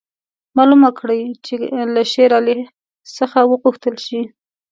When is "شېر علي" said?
2.11-2.57